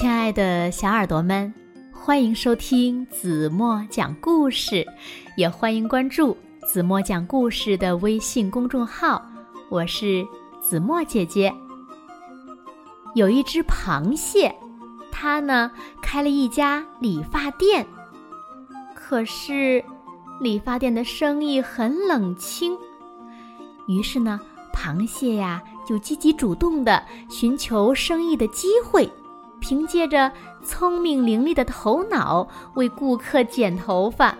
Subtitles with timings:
[0.00, 1.52] 亲爱的小耳朵们，
[1.92, 4.82] 欢迎收听子墨讲故事，
[5.36, 6.34] 也欢迎关注
[6.66, 9.22] 子墨讲故事的微信公众号。
[9.68, 10.26] 我是
[10.58, 11.54] 子墨姐姐。
[13.14, 14.50] 有一只螃蟹，
[15.12, 15.70] 它呢
[16.00, 17.86] 开了一家理发店，
[18.94, 19.84] 可是
[20.40, 22.74] 理发店的生意很冷清。
[23.86, 24.40] 于是呢，
[24.72, 29.06] 螃蟹呀就积极主动的寻求生意的机会。
[29.60, 30.32] 凭借着
[30.64, 34.36] 聪明伶俐的头脑为顾客剪头发，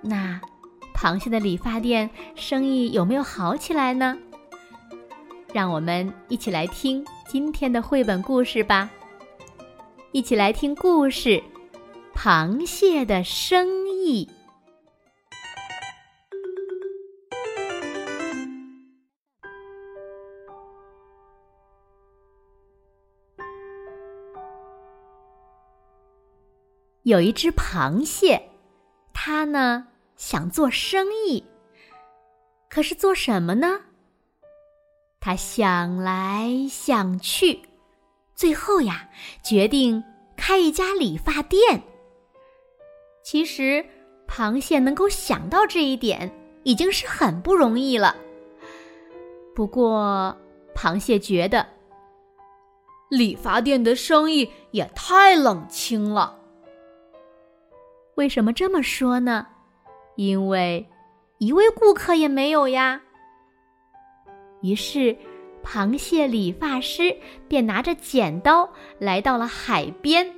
[0.00, 0.40] 那
[0.94, 4.16] 螃蟹的理发店生意有没有好起来呢？
[5.52, 8.88] 让我们一起来听今天的绘本故事吧。
[10.12, 11.30] 一起来听故事
[12.14, 14.28] 《螃蟹的生意》。
[27.08, 28.50] 有一只螃蟹，
[29.14, 31.42] 它呢想做生意，
[32.68, 33.80] 可是做什么呢？
[35.18, 37.60] 它想来想去，
[38.34, 39.08] 最后呀，
[39.42, 40.04] 决定
[40.36, 41.82] 开一家理发店。
[43.24, 43.82] 其实，
[44.28, 46.30] 螃蟹能够想到这一点，
[46.62, 48.14] 已经是很不容易了。
[49.54, 50.36] 不过，
[50.74, 51.66] 螃蟹觉得，
[53.08, 56.37] 理发店的生意也太冷清了。
[58.18, 59.46] 为什么这么说呢？
[60.16, 60.84] 因为
[61.38, 63.00] 一位顾客也没有呀。
[64.60, 65.16] 于是，
[65.62, 70.28] 螃蟹理发师便拿着剪刀来到了海边。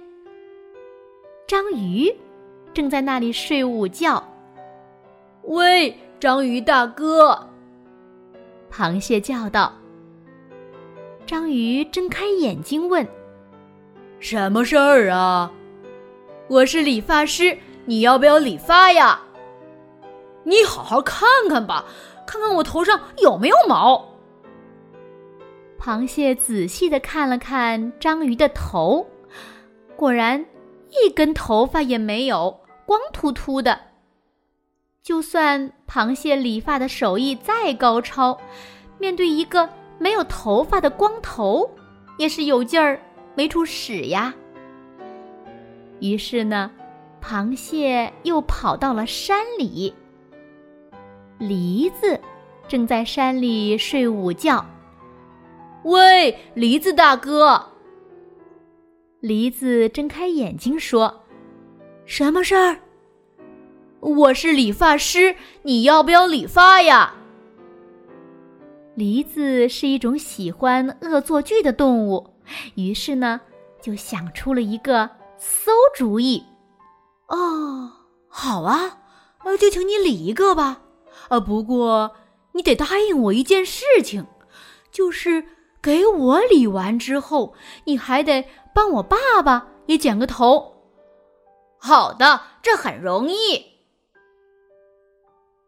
[1.46, 2.14] 章鱼
[2.74, 4.22] 正在那里睡午觉。
[5.44, 7.48] 喂，章鱼大哥！
[8.70, 9.72] 螃蟹叫道。
[11.24, 13.08] 章鱼睁开眼睛问
[14.20, 15.50] ：“什么事儿啊？”
[16.46, 17.56] 我是理发师。
[17.86, 19.20] 你要不要理发呀？
[20.44, 21.84] 你好好看看吧，
[22.26, 24.08] 看看我头上有没有毛。
[25.78, 29.06] 螃蟹仔细的看了看章鱼的头，
[29.96, 30.44] 果然
[30.90, 33.78] 一根头发也没有，光秃秃的。
[35.02, 38.38] 就算螃蟹理发的手艺再高超，
[38.98, 39.68] 面对一个
[39.98, 41.70] 没有头发的光头，
[42.18, 43.00] 也是有劲儿
[43.34, 44.34] 没处使呀。
[46.00, 46.70] 于是呢。
[47.22, 49.94] 螃蟹又跑到了山里。
[51.38, 52.20] 梨子
[52.68, 54.64] 正在山里睡午觉。
[55.84, 57.64] 喂，梨子大哥！
[59.20, 61.22] 梨子睁开眼睛说
[62.04, 62.80] ：“什么事儿？
[64.00, 67.14] 我是理发师，你要不要理发呀？”
[68.94, 72.34] 梨子是一种喜欢恶作剧的动物，
[72.74, 73.40] 于是呢，
[73.80, 76.44] 就想出了一个馊主意。
[77.30, 77.92] 哦，
[78.28, 78.98] 好啊，
[79.44, 80.82] 呃，就请你理一个吧，
[81.28, 82.16] 呃，不过
[82.52, 84.26] 你得答应我一件事情，
[84.90, 85.46] 就是
[85.80, 87.54] 给我理完之后，
[87.84, 90.84] 你还得帮我爸爸也剪个头。
[91.78, 93.64] 好的，这很容易。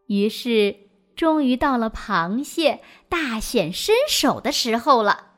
[0.08, 0.76] 于是，
[1.14, 5.34] 终于到了螃蟹大显身手的时候了，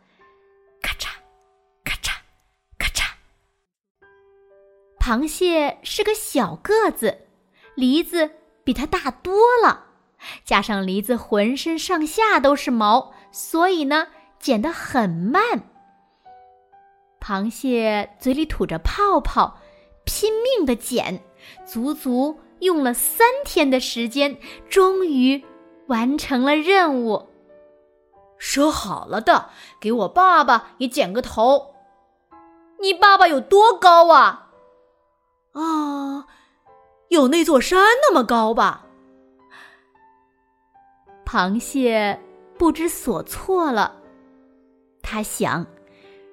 [0.81, 1.24] 咔嚓。
[5.05, 7.27] 螃蟹是个小个子，
[7.75, 8.31] 梨子
[8.65, 9.85] 比它大多了，
[10.47, 14.07] 加上梨子浑身上下都是毛，所以呢
[14.39, 15.43] 剪得很慢。
[17.21, 19.59] 螃蟹嘴里吐着泡泡，
[20.07, 21.23] 拼命的剪，
[21.67, 24.39] 足足用了三天的时间，
[24.71, 25.45] 终于
[25.87, 27.29] 完成了任务。
[28.39, 31.75] 说好了的，给我爸爸也剪个头。
[32.81, 34.41] 你爸爸有多高啊？
[35.55, 36.27] 啊，
[37.11, 38.87] 有那座山那么高吧？
[41.25, 42.21] 螃蟹
[42.59, 43.95] 不知所措了。
[45.01, 45.65] 他想，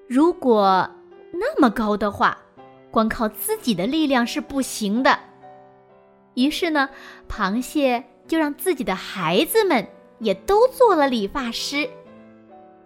[0.08, 0.90] 如果
[1.32, 2.36] 那么高的话，
[2.90, 5.20] 光靠自己的力量是不行的。
[6.34, 6.90] 于是呢，
[7.30, 11.88] 螃蟹就让自己的孩子们也都做了理发师。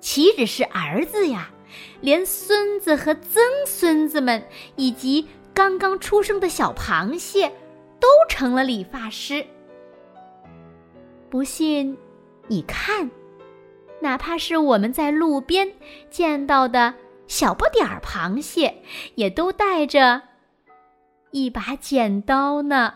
[0.02, 1.50] 岂止是儿子呀，
[2.02, 4.46] 连孙子和曾孙子们
[4.76, 5.26] 以及。
[5.56, 7.48] 刚刚出生的小螃蟹
[7.98, 9.44] 都成了理发师。
[11.30, 11.98] 不信，
[12.48, 13.10] 你看，
[14.02, 15.72] 哪怕是我们在路边
[16.10, 16.94] 见到的
[17.28, 18.84] 小不点儿螃蟹，
[19.16, 20.22] 也都带着
[21.32, 22.94] 一把剪刀呢。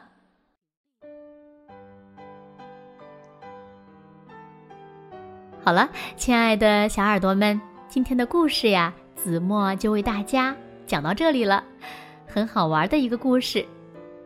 [5.64, 11.64] 好了，亲爱的小耳朵们，今天的故事呀，子墨就为大家讲到这里了，
[12.32, 13.66] 很好玩的一个故事，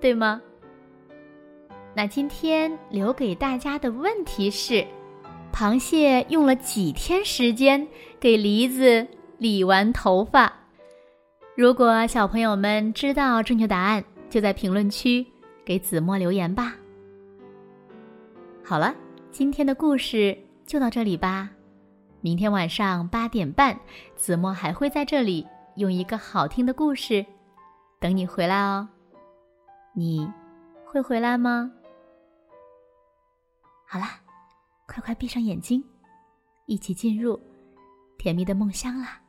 [0.02, 0.42] 对吗？
[1.96, 4.86] 那今天留给大家的问题是：
[5.54, 7.88] 螃蟹用了几天时间
[8.20, 9.08] 给梨子
[9.38, 10.52] 理完头发？
[11.56, 15.26] 如果小朋友们知道正确答案，就在评论区
[15.64, 16.76] 给子墨留言吧。
[18.66, 18.94] 好了，
[19.32, 21.50] 今天的故事就到这里吧。
[22.20, 23.80] 明天晚上八点半，
[24.16, 27.26] 子墨还会在这里用一个好听的故事
[28.04, 28.90] 等你回来哦。
[29.94, 30.30] 你
[30.86, 31.72] 会回来吗？
[33.88, 34.20] 好啦，
[34.86, 35.82] 快快闭上眼睛，
[36.66, 37.40] 一起进入
[38.18, 39.22] 甜蜜的梦乡啦！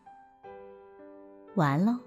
[1.54, 2.00] 晚安喽。